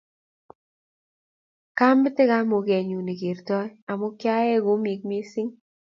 [1.77, 5.51] kamete kamugenyu ne kikertoi amu kiaee komek mising